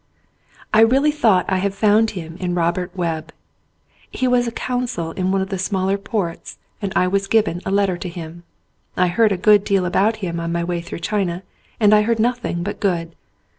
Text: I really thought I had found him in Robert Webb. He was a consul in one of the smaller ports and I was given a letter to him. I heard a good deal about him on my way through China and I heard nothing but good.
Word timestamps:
I 0.73 0.79
really 0.81 1.11
thought 1.11 1.45
I 1.47 1.57
had 1.59 1.75
found 1.75 2.09
him 2.17 2.35
in 2.37 2.55
Robert 2.55 2.89
Webb. 2.97 3.31
He 4.09 4.27
was 4.27 4.47
a 4.47 4.51
consul 4.51 5.11
in 5.11 5.31
one 5.31 5.43
of 5.43 5.49
the 5.49 5.59
smaller 5.59 5.95
ports 5.99 6.57
and 6.81 6.91
I 6.95 7.07
was 7.07 7.27
given 7.27 7.61
a 7.67 7.69
letter 7.69 7.99
to 7.99 8.09
him. 8.09 8.41
I 8.97 9.09
heard 9.09 9.31
a 9.31 9.37
good 9.37 9.63
deal 9.63 9.85
about 9.85 10.15
him 10.15 10.39
on 10.39 10.51
my 10.51 10.63
way 10.63 10.81
through 10.81 11.01
China 11.05 11.43
and 11.79 11.93
I 11.93 12.01
heard 12.01 12.17
nothing 12.17 12.63
but 12.63 12.79
good. 12.79 13.15